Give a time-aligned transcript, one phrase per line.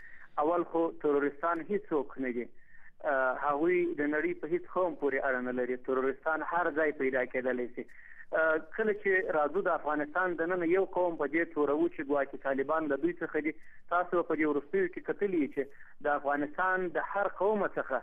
[0.46, 2.48] اول خو تروریستان هیڅوک نه دي
[3.44, 7.66] هغوی د نړۍ په هیڅ قوم پورې اړه نه لري ترورستان هر ځای پیدا کېدلی
[7.76, 7.84] شي
[8.76, 12.88] کله چې راځو د افغانستان د نن یو قوم په دې تورو چې ګواکې طالبان
[12.90, 13.52] د دوی څخه دي
[13.94, 15.62] تاسو په دې ورستیو کې کتلی چې
[16.08, 17.98] د افغانستان د هر قوم څخه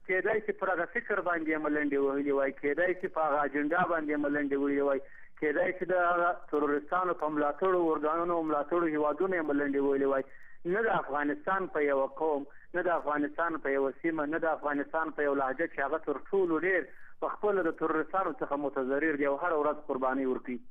[0.08, 4.22] کېدای چې پر هغه فکر باندې ملنډي ویلي وای کېدای چې په هغه اجنډا باندې
[4.24, 5.00] ملنډي ویلي وای
[5.42, 10.26] کېدای چې د ترورستانو په ملاتړ او ورګانونو ملاتړ هیوادونو ملنډي ویلي وای
[10.74, 15.16] نه د افغانستان په یو قوم نه د افغانستان په یو سیمه نه د افغانستان
[15.20, 16.90] په یو لهجه چې هغه تر ټولو ډیر
[17.24, 20.62] په خپل د ترورستانو څخه متضرر دی او هر ورځ قرباني ورکوي